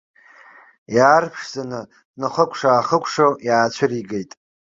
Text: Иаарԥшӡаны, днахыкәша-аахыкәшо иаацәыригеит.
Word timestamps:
Иаарԥшӡаны, 0.95 1.81
днахыкәша-аахыкәшо 2.17 3.27
иаацәыригеит. 3.47 4.31